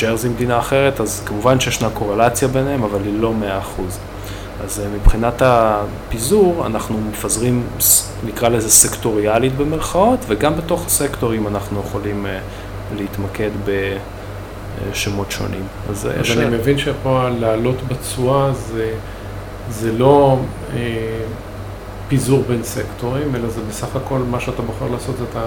[0.00, 3.98] ג'רזי מדינה אחרת, אז כמובן שישנה קורלציה ביניהם, אבל היא לא מאה אחוז.
[4.64, 7.62] אז אה, מבחינת הפיזור, אנחנו מפזרים,
[8.26, 12.26] נקרא לזה סקטוריאלית במרכאות, וגם בתוך הסקטורים אנחנו יכולים
[12.96, 13.50] להתמקד
[14.90, 15.66] בשמות שונים.
[15.90, 16.30] אז, אז יש...
[16.30, 18.90] אני מבין שפה לעלות בתשואה זה,
[19.70, 20.38] זה לא...
[20.76, 20.78] אה...
[22.08, 25.42] פיזור בין סקטורים, אלא זה בסך הכל מה שאתה בוחר לעשות, אתה.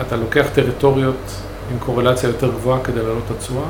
[0.00, 3.64] אתה לוקח טריטוריות עם קורלציה יותר גבוהה כדי להעלות את התשואה?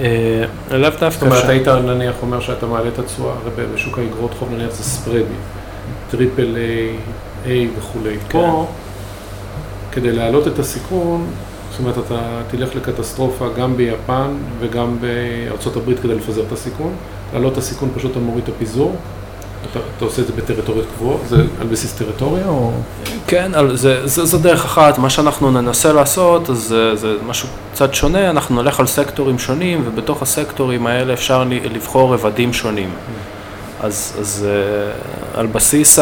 [0.00, 1.10] אה, לאו דווקא.
[1.10, 4.82] זאת אומרת, היית נניח אומר שאתה מעלה את התשואה, הרי בשוק האגרות חוב נניח זה
[4.82, 5.34] ספרדי,
[6.10, 6.96] טריפל איי,
[7.46, 8.16] איי וכולי.
[8.28, 8.38] כן.
[8.38, 8.66] פה,
[9.92, 11.26] כדי להעלות את הסיכון,
[11.70, 16.92] זאת אומרת, אתה תלך לקטסטרופה גם ביפן וגם בארצות הברית כדי לפזר את הסיכון.
[17.32, 18.96] להעלות את הסיכון פשוט אתה מוריד את הפיזור.
[19.72, 21.20] אתה, עושה את זה בטריטוריות קבועות?
[21.28, 22.70] זה על בסיס טריטוריה או...?
[23.26, 24.98] כן, זה, זה, זו דרך אחת.
[24.98, 30.22] מה שאנחנו ננסה לעשות, זה, זה משהו קצת שונה, אנחנו נלך על סקטורים שונים, ובתוך
[30.22, 32.90] הסקטורים האלה אפשר לבחור רבדים שונים.
[33.80, 34.46] אז, אז
[35.34, 35.98] על בסיס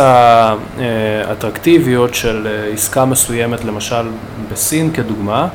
[0.77, 4.07] האטרקטיביות של עסקה מסוימת, למשל
[4.53, 5.48] בסין כדוגמה,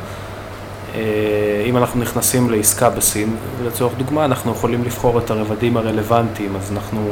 [1.65, 7.09] אם אנחנו נכנסים לעסקה בסין, לצורך דוגמה, אנחנו יכולים לבחור את הרבדים הרלוונטיים, אז אנחנו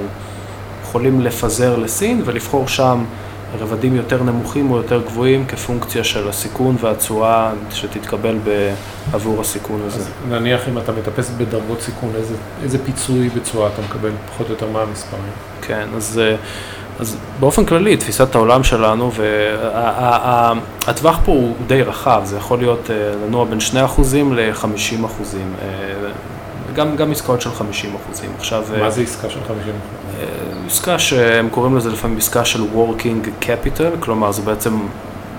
[0.87, 3.03] יכולים לפזר לסין ולבחור שם
[3.59, 8.37] רבדים יותר נמוכים או יותר גבוהים כפונקציה של הסיכון והתשואה שתתקבל
[9.13, 9.99] עבור הסיכון הזה.
[9.99, 14.51] אז נניח אם אתה מטפס בדרגות סיכון, איזה, איזה פיצוי בתשואה אתה מקבל, פחות או
[14.51, 15.31] יותר מה המספרים?
[15.61, 16.21] כן, אז,
[16.99, 19.11] אז באופן כללי, תפיסת העולם שלנו,
[20.85, 22.95] והטווח פה הוא די רחב, זה יכול להיות אה,
[23.25, 23.75] לנוע בין 2%
[24.31, 25.05] ל-50%.
[26.75, 28.29] גם, גם עסקאות של 50 אחוזים.
[28.37, 28.63] עכשיו...
[28.79, 29.75] מה אה, זה עסקה של 50 אחוזים?
[29.75, 30.06] אה,
[30.67, 34.79] עסקה שהם קוראים לזה לפעמים עסקה של working capital, כלומר זה בעצם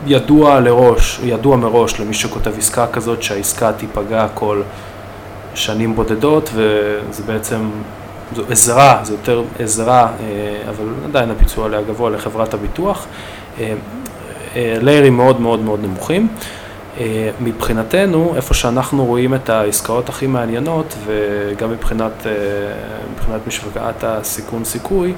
[0.06, 4.62] ידוע לראש, ידוע מראש למי שכותב עסקה כזאת שהעסקה תיפגע כל
[5.54, 7.70] שנים בודדות וזה בעצם,
[8.36, 13.06] זו עזרה, זה יותר עזרה, אה, אבל עדיין הפיצוע עליה גבוה לחברת הביטוח.
[14.56, 16.28] ליירים מאוד מאוד מאוד נמוכים.
[16.98, 22.32] אה, מבחינתנו, איפה שאנחנו רואים את העסקאות הכי מעניינות, וגם מבחינת, אה,
[23.12, 25.14] מבחינת משוואת הסיכון סיכוי,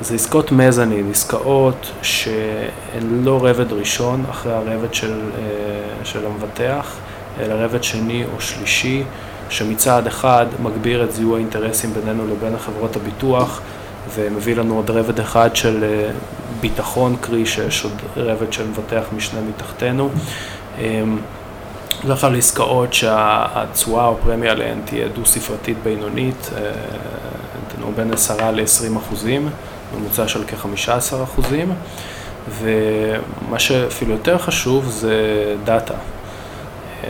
[0.00, 6.96] זה עסקאות מזנין, עסקאות שהן לא רבד ראשון אחרי הרבד של, אה, של המבטח,
[7.40, 9.02] אלא רבד שני או שלישי,
[9.48, 13.60] שמצד אחד מגביר את זיהוי האינטרסים בינינו לבין החברות הביטוח,
[14.14, 15.84] ומביא לנו עוד רבד אחד של
[16.60, 20.10] ביטחון, קרי שיש עוד רבד של מבטח משנה מתחתנו.
[20.78, 21.18] אמ,
[22.04, 26.70] בדרך כלל עסקאות שהתשואה או פרמיה עליהן תהיה דו-ספרתית בינונית, אה,
[27.66, 29.48] נתנו בין 10 ל-20 אחוזים,
[29.96, 31.72] ממוצע של כ-15 אחוזים,
[32.60, 35.14] ומה שאפילו יותר חשוב זה
[35.64, 35.94] דאטה.
[37.04, 37.08] אמ,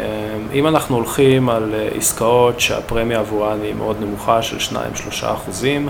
[0.53, 4.77] אם אנחנו הולכים על עסקאות שהפרמיה עבורן היא מאוד נמוכה של 2-3
[5.33, 5.89] אחוזים,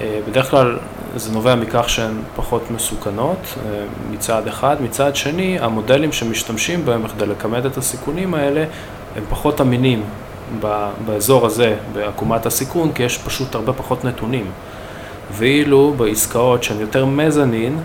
[0.00, 0.78] אה, בדרך כלל
[1.16, 7.26] זה נובע מכך שהן פחות מסוכנות אה, מצד אחד, מצד שני המודלים שמשתמשים בהם בכדי
[7.26, 8.64] לכמת את הסיכונים האלה
[9.16, 10.02] הם פחות אמינים
[11.06, 14.50] באזור הזה, בעקומת הסיכון, כי יש פשוט הרבה פחות נתונים.
[15.32, 17.78] ואילו בעסקאות שהן יותר מזנין,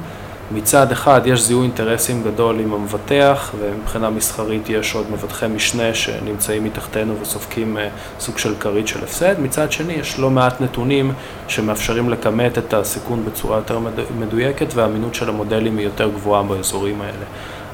[0.54, 6.64] מצד אחד יש זיהוי אינטרסים גדול עם המבטח, ומבחינה מסחרית יש עוד מבטחי משנה שנמצאים
[6.64, 7.88] מתחתנו וסופקים אה,
[8.20, 11.12] סוג של כרית של הפסד, מצד שני יש לא מעט נתונים
[11.48, 13.80] שמאפשרים לכמת את הסיכון בצורה יותר
[14.20, 17.26] מדויקת והאמינות של המודלים היא יותר גבוהה באזורים האלה.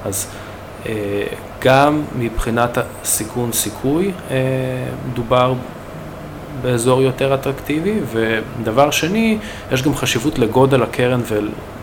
[0.06, 0.28] אז
[0.86, 0.94] אה,
[1.62, 4.36] גם מבחינת הסיכון סיכוי אה,
[5.12, 5.54] מדובר
[6.62, 9.38] באזור יותר אטרקטיבי, ודבר שני,
[9.72, 11.22] יש גם חשיבות לגודל הקרן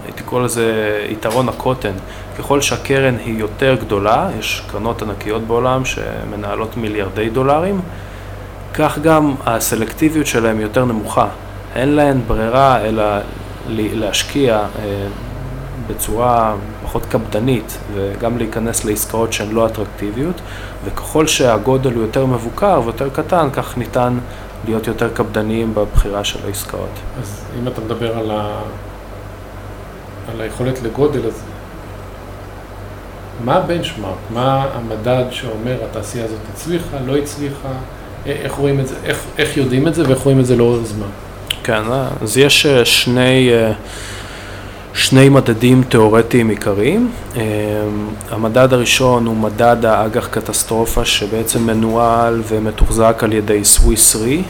[0.05, 1.93] הייתי קורא לזה יתרון הקוטן.
[2.39, 7.81] ככל שהקרן היא יותר גדולה, יש קרנות ענקיות בעולם שמנהלות מיליארדי דולרים,
[8.75, 11.27] כך גם הסלקטיביות שלהם יותר נמוכה.
[11.75, 13.05] אין להן ברירה אלא
[13.69, 15.07] להשקיע אה,
[15.87, 20.41] בצורה פחות קפדנית וגם להיכנס לעסקאות שהן לא אטרקטיביות,
[20.85, 24.19] וככל שהגודל הוא יותר מבוקר ויותר קטן, כך ניתן
[24.65, 26.91] להיות יותר קפדניים בבחירה של העסקאות.
[27.21, 28.63] אז אם אתה מדבר על ה...
[30.31, 31.43] על היכולת לגודל הזה.
[33.45, 34.17] מה הבנצ'מארק?
[34.31, 37.73] מה המדד שאומר התעשייה הזאת הצליחה, לא הצליחה?
[38.27, 41.07] איך רואים את זה, איך, איך יודעים את זה ואיך רואים את זה לאורך זמן?
[41.63, 43.73] כן, אה, אז יש אה, שני, אה,
[44.95, 47.11] שני מדדים תיאורטיים עיקריים.
[48.31, 54.43] המדד הראשון הוא מדד האג"ח קטסטרופה שבעצם מנוהל ומתוחזק על ידי סוויס רי.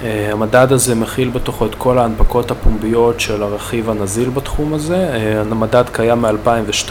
[0.00, 5.10] Uh, המדד הזה מכיל בתוכו את כל ההנפקות הפומביות של הרכיב הנזיל בתחום הזה.
[5.12, 6.90] Uh, המדד קיים מ-2002,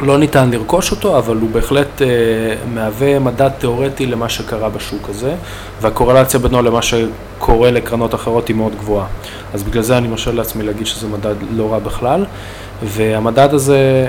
[0.00, 2.04] לא ניתן לרכוש אותו, אבל הוא בהחלט uh,
[2.74, 5.34] מהווה מדד תיאורטי למה שקרה בשוק הזה,
[5.80, 9.06] והקורלציה בינו למה שקורה לקרנות אחרות היא מאוד גבוהה.
[9.54, 12.24] אז בגלל זה אני מרשה לעצמי להגיד שזה מדד לא רע בכלל,
[12.82, 14.08] והמדד הזה,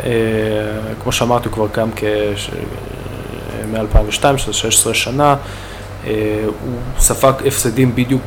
[1.04, 1.92] כמו שאמרתי, הוא כבר קיים
[3.72, 5.36] מ-2002, שזה 16 שנה.
[6.06, 8.22] אה, הוא ספג הפסדים בדיוק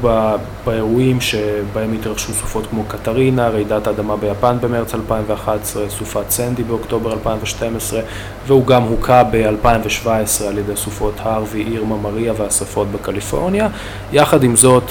[0.64, 8.00] באירועים שבהם התרחשו סופות כמו קטרינה, רעידת האדמה ביפן במרץ 2011, סופת סנדי באוקטובר 2012,
[8.46, 13.68] והוא גם הוכה ב-2017 על ידי סופות הרווי, אירמה, מריה והשרפות בקליפורניה.
[14.12, 14.84] יחד עם זאת,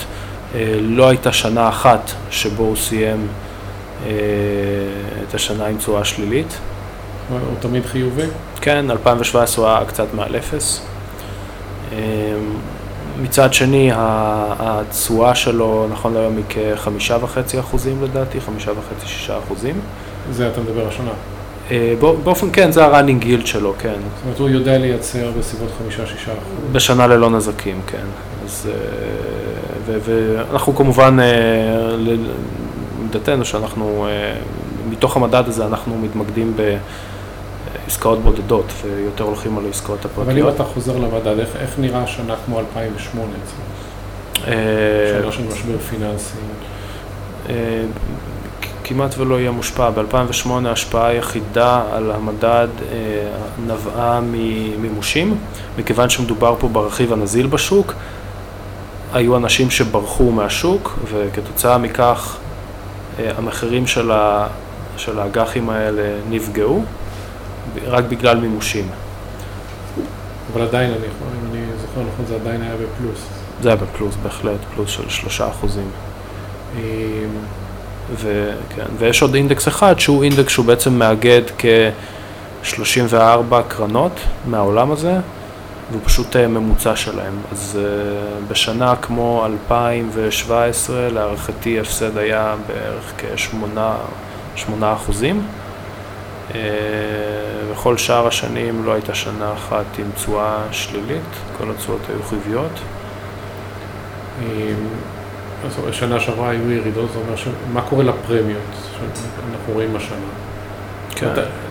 [0.56, 3.28] אה, לא הייתה שנה אחת שבו הוא סיים
[4.06, 4.12] אה,
[5.30, 6.58] את השנה עם תשואה שלילית.
[7.30, 8.26] הוא תמיד חיובי?
[8.62, 10.82] כן, 2017 הוא היה קצת מעל אפס.
[13.22, 19.80] מצד שני, התשואה שלו נכון להיום היא כחמישה וחצי אחוזים לדעתי, חמישה וחצי, שישה אחוזים.
[20.32, 21.12] זה אתה מדבר השנה.
[21.72, 23.90] אה, באופן כן, זה ה-running yield שלו, כן.
[23.90, 26.72] זאת אומרת, הוא יודע לייצר בסביבות חמישה-שישה אחוז.
[26.72, 28.06] בשנה ללא נזקים, כן.
[28.46, 28.70] אז,
[29.90, 31.26] אה, ואנחנו כמובן אה,
[33.10, 34.08] לשיטתנו, שאנחנו,
[34.90, 36.54] מתוך המדד הזה אנחנו מתמקדים
[37.88, 40.28] בעסקאות בודדות, ויותר הולכים על העסקאות הפרטיות.
[40.28, 44.52] אבל אם אתה חוזר למדד, איך, איך נראה שנה כמו 2008 אצלנו?
[45.22, 46.38] שנה של משבר פיננסי.
[48.84, 49.90] כמעט ולא יהיה מושפע.
[49.90, 52.98] ב-2008 ההשפעה היחידה על המדד אה,
[53.68, 55.38] נבעה ממימושים,
[55.78, 57.94] מכיוון שמדובר פה ברכיב הנזיל בשוק,
[59.14, 62.38] היו אנשים שברחו מהשוק, וכתוצאה מכך
[63.20, 64.48] אה, המחירים של, ה,
[64.98, 66.84] של האג"חים האלה נפגעו,
[67.86, 68.90] רק בגלל מימושים.
[70.54, 73.20] אבל עדיין, אני, אם אני זוכר נכון, זה עדיין היה בפלוס.
[73.62, 75.90] זה היה בפלוס, בהחלט, פלוס של שלושה אחוזים.
[78.16, 84.12] וכן, ויש עוד אינדקס אחד שהוא אינדקס שהוא בעצם מאגד כ-34 קרנות
[84.46, 85.20] מהעולם הזה,
[85.92, 87.34] והוא פשוט אה, ממוצע שלהם.
[87.52, 95.42] אז uh, בשנה כמו 2017 להערכתי הפסד היה בערך כ-8 אחוזים.
[96.50, 96.54] Uh,
[97.72, 101.22] בכל שאר השנים לא הייתה שנה אחת עם תשואה שלילית,
[101.58, 102.72] כל התשואות היו חיוביות.
[105.92, 110.18] שנה שעברה היו ירידות, זה אומר שמה קורה לפרמיות שאנחנו רואים השנה.
[111.16, 111.28] כן.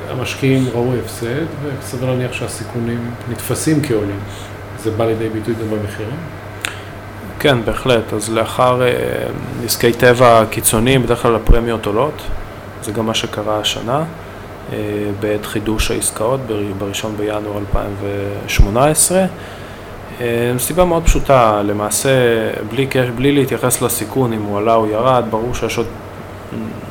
[0.09, 1.45] המשקיעים ראו הפסד,
[1.81, 4.21] וסביר להניח שהסיכונים נתפסים כעולים.
[4.79, 6.17] זה בא לידי ביטוי גם במחירים?
[7.39, 8.13] כן, בהחלט.
[8.13, 8.89] אז לאחר אה,
[9.65, 12.23] נזקי טבע קיצוניים, בדרך כלל הפרמיות עולות.
[12.83, 14.05] זה גם מה שקרה השנה, אה,
[15.21, 19.27] בעת חידוש העסקאות ב-1 בינואר 2018.
[20.21, 22.11] אה, סיבה מאוד פשוטה, למעשה,
[22.71, 25.87] בלי, בלי להתייחס לסיכון, אם הוא עלה או ירד, ברור שיש עוד,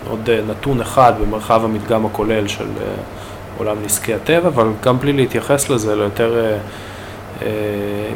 [0.10, 2.88] עוד אה, נתון אחד במרחב המדגם הכולל של אה,
[3.58, 6.56] עולם נזקי הטבע, אבל גם בלי להתייחס לזה, ליותר,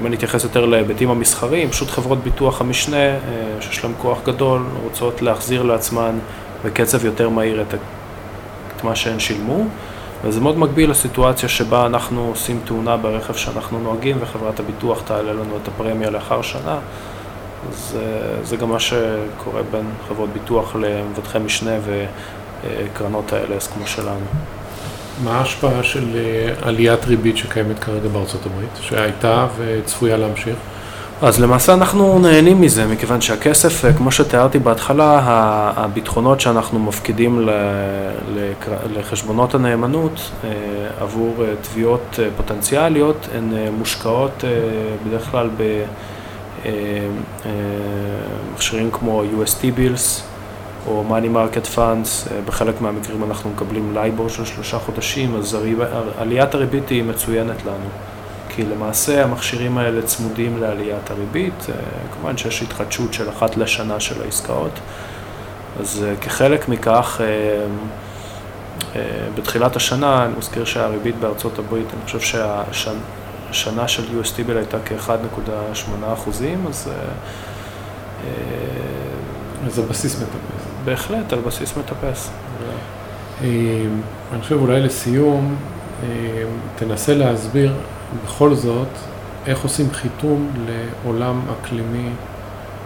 [0.01, 3.15] אם אני אתייחס יותר להיבטים המסחריים, פשוט חברות ביטוח המשנה,
[3.59, 6.19] שיש להן כוח גדול, רוצות להחזיר לעצמן
[6.65, 7.73] בקצב יותר מהיר את,
[8.79, 9.63] את מה שהן שילמו.
[10.23, 15.57] וזה מאוד מקביל לסיטואציה שבה אנחנו עושים תאונה ברכב שאנחנו נוהגים וחברת הביטוח תעלה לנו
[15.63, 16.79] את הפרמיה לאחר שנה.
[17.69, 24.25] אז אה, זה גם מה שקורה בין חברות ביטוח למבטחי משנה וקרנות ה-LS כמו שלנו.
[25.23, 30.55] מה ההשפעה של אה, עליית ריבית שקיימת כרגע בארצות הברית, שהייתה וצפויה להמשיך?
[31.21, 35.19] אז למעשה אנחנו נהנים מזה, מכיוון שהכסף, אה, כמו שתיארתי בהתחלה,
[35.75, 37.49] הביטחונות שאנחנו מפקידים
[38.93, 40.49] לחשבונות הנאמנות אה,
[40.99, 44.43] עבור אה, תביעות פוטנציאליות, הן מושקעות
[45.07, 45.49] בדרך כלל
[48.55, 50.21] במכשירים כמו UST Bills
[50.87, 55.57] או Money Market Funds, בחלק מהמקרים אנחנו מקבלים לייבור של שלושה חודשים, אז
[56.17, 57.89] עליית הריבית היא מצוינת לנו.
[58.59, 61.75] כי למעשה המכשירים האלה צמודים לעליית הריבית, אה,
[62.13, 64.79] כמובן שיש התחדשות של אחת לשנה של העסקאות,
[65.79, 69.01] אז אה, כחלק מכך, אה,
[69.35, 72.19] בתחילת השנה, אני מזכיר שהריבית בארצות הברית, אני חושב
[73.49, 76.89] שהשנה של US T-bill הייתה כ-1.8 אחוזים, אז...
[79.67, 80.65] אז הבסיס מטפס.
[80.85, 82.29] בהחלט, על בסיס מטפס.
[83.41, 85.55] אני חושב אולי לסיום,
[86.75, 87.73] תנסה להסביר
[88.25, 88.87] בכל זאת,
[89.47, 92.09] איך עושים חיתום לעולם אקלימי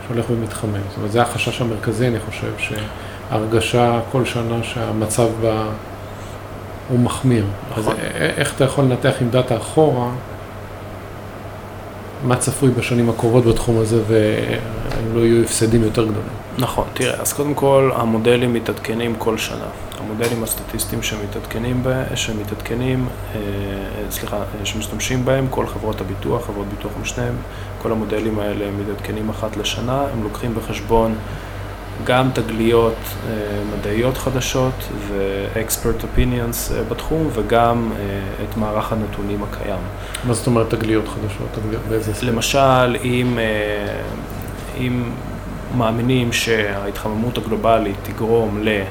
[0.08, 0.82] שהולך ומתחמם.
[0.90, 5.66] זאת אומרת, זה החשש המרכזי, אני חושב, שהרגשה כל שנה שהמצב בה
[6.90, 7.46] הוא מחמיר.
[7.72, 7.94] נכון.
[7.94, 8.00] אז
[8.38, 10.10] איך אתה יכול לנתח עם דאטה אחורה,
[12.24, 16.43] מה צפוי בשנים הקרובות בתחום הזה, והאם לא יהיו הפסדים יותר גדולים?
[16.58, 19.66] נכון, תראה, אז קודם כל, המודלים מתעדכנים כל שנה.
[20.00, 21.84] המודלים הסטטיסטיים שמתעדכנים,
[22.16, 23.40] שמתעדכנים, אה,
[24.10, 27.26] סליחה, שמשתמשים בהם, כל חברות הביטוח, חברות ביטוח משנה,
[27.82, 31.16] כל המודלים האלה מתעדכנים אחת לשנה, הם לוקחים בחשבון
[32.04, 33.34] גם תגליות אה,
[33.78, 34.74] מדעיות חדשות
[35.08, 37.92] ו-expert opinions אה, בתחום וגם
[38.44, 39.82] את מערך הנתונים הקיים.
[40.28, 41.48] מה זאת אומרת תגליות חדשות?
[41.52, 43.40] תגליות באיזה למשל, אם,
[44.78, 45.04] אם
[45.78, 48.84] מאמינים שההתחממות הגלובלית תגרום ל...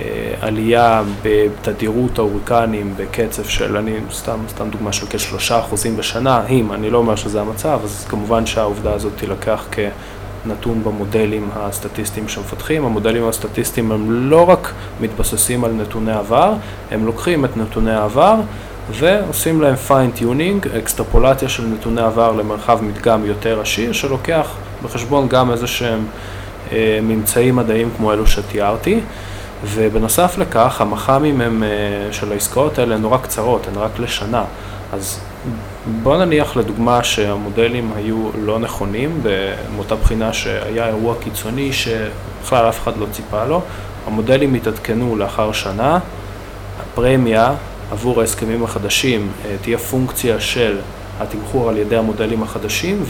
[0.00, 6.72] אה, עלייה בתדירות ההוריקנים בקצב של, אני סתם, סתם דוגמה של כשלושה אחוזים בשנה, אם,
[6.72, 12.84] אני לא אומר שזה המצב, אז כמובן שהעובדה הזאת תילקח כנתון במודלים הסטטיסטיים שמפתחים.
[12.84, 16.54] המודלים הסטטיסטיים הם לא רק מתבססים על נתוני עבר,
[16.90, 18.36] הם לוקחים את נתוני העבר
[18.90, 25.66] ועושים להם fine-tuning, אקסטרפולציה של נתוני עבר למרחב מדגם יותר עשיר, שלוקח בחשבון גם איזה
[25.66, 26.06] שהם
[26.72, 29.00] אה, ממצאים מדעיים כמו אלו שתיארתי.
[29.64, 34.44] ובנוסף לכך, המח"מים הם, אה, של העסקאות האלה הן נורא קצרות, הן רק לשנה.
[34.92, 35.20] אז
[36.02, 39.22] בוא נניח לדוגמה שהמודלים היו לא נכונים,
[39.76, 43.60] מאותה בחינה שהיה אירוע קיצוני שבכלל אף אחד לא ציפה לו,
[44.06, 45.98] המודלים יתעדכנו לאחר שנה,
[46.80, 47.54] הפרמיה
[47.92, 50.78] עבור ההסכמים החדשים תהיה פונקציה של
[51.20, 53.02] התמחור על ידי המודלים החדשים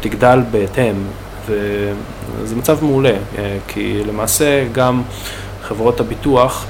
[0.00, 0.94] ותגדל בהתאם,
[1.46, 3.14] וזה מצב מעולה,
[3.68, 5.02] כי למעשה גם
[5.62, 6.66] חברות הביטוח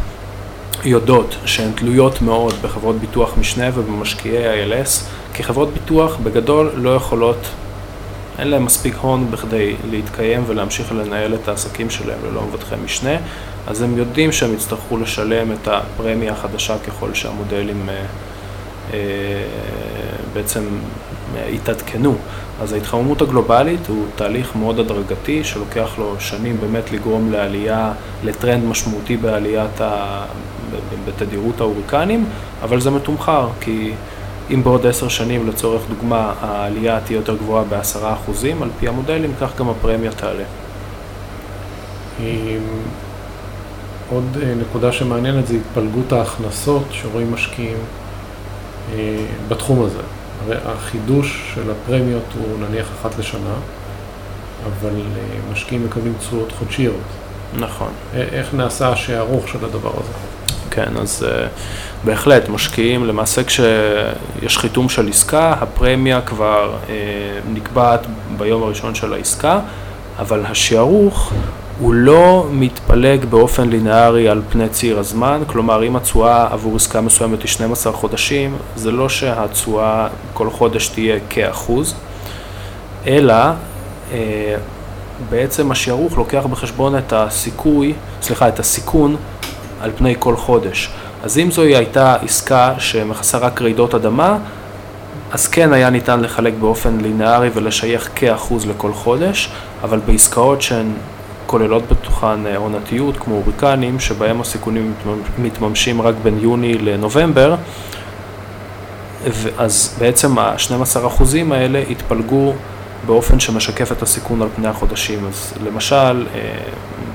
[0.84, 4.88] יודעות שהן תלויות מאוד בחברות ביטוח משנה ובמשקיעי ILS,
[5.34, 7.46] כי חברות ביטוח בגדול לא יכולות,
[8.38, 13.16] אין להן מספיק הון בכדי להתקיים ולהמשיך לנהל את העסקים שלהם ללא מבטחי משנה,
[13.66, 17.94] אז הם יודעים שהם יצטרכו לשלם את הפרמיה החדשה ככל שהמודלים אה,
[18.92, 18.98] אה,
[20.32, 20.64] בעצם
[21.36, 22.16] אה, יתעדכנו.
[22.62, 27.92] אז ההתחממות הגלובלית הוא תהליך מאוד הדרגתי שלוקח לו שנים באמת לגרום לעלייה,
[28.24, 30.24] לטרנד משמעותי בעליית ה...
[31.06, 32.24] בתדירות ההוריקנים,
[32.62, 33.92] אבל זה מתומחר, כי
[34.50, 39.30] אם בעוד עשר שנים לצורך דוגמה העלייה תהיה יותר גבוהה בעשרה אחוזים, על פי המודלים,
[39.40, 40.44] כך גם הפרמיה תעלה.
[44.10, 47.76] עוד אה, נקודה שמעניינת זה התפלגות ההכנסות שרואים משקיעים
[48.92, 50.02] אה, בתחום הזה.
[50.44, 53.54] הרי החידוש של הפרמיות הוא נניח אחת לשנה,
[54.66, 57.00] אבל אה, משקיעים מקבלים תשואות חודשיות.
[57.58, 57.88] נכון.
[58.14, 60.12] איך נעשה השערוך של הדבר הזה?
[60.70, 61.48] כן, אז uh,
[62.04, 66.90] בהחלט, משקיעים, למעשה כשיש חיתום של עסקה, הפרמיה כבר uh,
[67.48, 68.06] נקבעת
[68.36, 69.60] ביום הראשון של העסקה,
[70.18, 71.32] אבל השערוך
[71.78, 77.42] הוא לא מתפלג באופן לינארי על פני ציר הזמן, כלומר אם התשואה עבור עסקה מסוימת
[77.42, 81.94] היא 12 חודשים, זה לא שהתשואה כל חודש תהיה כאחוז,
[83.06, 83.34] אלא
[84.12, 84.56] אה,
[85.30, 89.16] בעצם השערוך לוקח בחשבון את הסיכוי, סליחה, את הסיכון
[89.80, 90.90] על פני כל חודש.
[91.22, 94.38] אז אם זוהי הייתה עסקה שמכסה רק רעידות אדמה,
[95.32, 99.50] אז כן היה ניתן לחלק באופן לינארי ולשייך כאחוז לכל חודש,
[99.82, 100.92] אבל בעסקאות שהן
[101.46, 104.94] כוללות בתוכן אה, עונתיות כמו הוריקנים, שבהם הסיכונים
[105.38, 107.54] מתממשים רק בין יוני לנובמבר,
[109.58, 111.22] אז בעצם ה-12%
[111.52, 112.52] האלה התפלגו
[113.06, 115.26] באופן שמשקף את הסיכון על פני החודשים.
[115.28, 116.58] אז למשל, אה,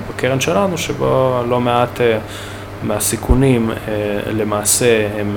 [0.08, 2.18] בקרן שלנו, שבו לא מעט אה,
[2.82, 3.70] מהסיכונים
[4.26, 5.36] למעשה הם,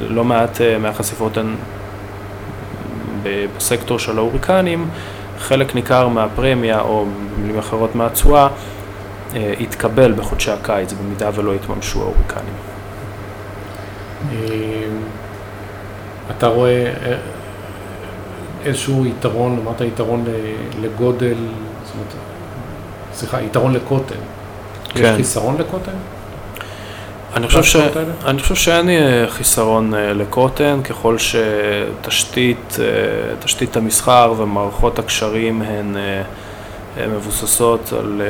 [0.00, 1.54] לא מעט מהחשיפות הן
[3.56, 4.88] בסקטור של ההוריקנים,
[5.40, 8.48] חלק ניכר מהפרמיה, או במילים אחרות מהתשואה,
[9.34, 12.54] אה, יתקבל בחודשי הקיץ, במידה ולא יתממשו ההוריקנים.
[14.32, 14.36] אה,
[16.30, 17.16] אתה רואה אה,
[18.64, 20.24] איזשהו יתרון, אמרת יתרון
[20.80, 21.36] לגודל,
[21.84, 22.14] זאת אומרת,
[23.14, 24.14] סליחה, יתרון לקוטן.
[24.88, 25.04] כן.
[25.04, 25.92] יש חיסרון לקוטן?
[27.36, 27.76] אני חושב, ש...
[28.24, 28.88] אני חושב שאין
[29.28, 38.22] חיסרון אה, לקוטן, ככל שתשתית אה, המסחר ומערכות הקשרים הן אה, מבוססות על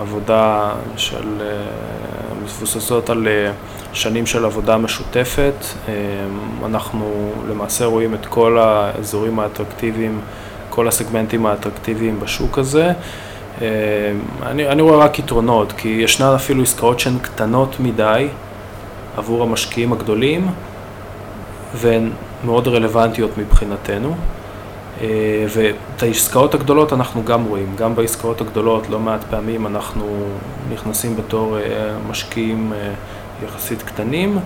[0.00, 1.42] עבודה של,
[2.42, 3.28] מבוססות על
[3.92, 5.64] שנים של עבודה משותפת.
[6.64, 10.20] אנחנו למעשה רואים את כל האזורים האטרקטיביים,
[10.70, 12.92] כל הסגמנטים האטרקטיביים בשוק הזה.
[13.62, 13.66] אה,
[14.42, 18.28] אני, אני רואה רק יתרונות, כי ישנן אפילו עסקאות שהן קטנות מדי
[19.16, 20.46] עבור המשקיעים הגדולים,
[21.74, 22.10] והן
[22.44, 24.14] מאוד רלוונטיות מבחינתנו.
[25.00, 25.06] אה,
[25.48, 30.04] ואת העסקאות הגדולות אנחנו גם רואים, גם בעסקאות הגדולות לא מעט פעמים אנחנו
[30.72, 31.62] נכנסים בתור אה,
[32.10, 32.72] משקיעים
[33.44, 34.38] יחסית קטנים.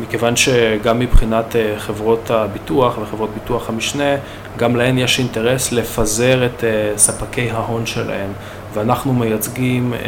[0.00, 4.16] מכיוון שגם מבחינת אה, חברות הביטוח וחברות ביטוח המשנה,
[4.56, 8.30] גם להן יש אינטרס לפזר את אה, ספקי ההון שלהן,
[8.74, 9.98] ואנחנו מייצגים אה,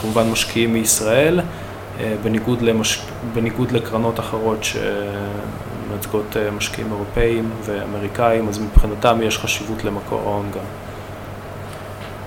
[0.00, 1.40] כמובן משקיעים מישראל,
[2.22, 3.02] בניגוד, למש...
[3.34, 10.64] בניגוד לקרנות אחרות שמייצגות משקיעים אירופאים ואמריקאים, אז מבחינתם יש חשיבות למקור ההון גם.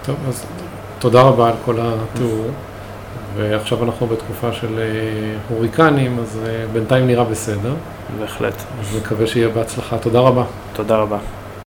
[0.05, 0.45] טוב, אז
[0.99, 2.49] תודה רבה על כל התיאור.
[3.39, 4.85] ועכשיו אנחנו בתקופה של אה,
[5.49, 7.73] הוריקנים, אז אה, בינתיים נראה בסדר.
[8.19, 8.53] בהחלט.
[8.81, 9.97] אז נקווה שיהיה בהצלחה.
[9.97, 10.43] תודה רבה.
[10.73, 11.17] תודה רבה.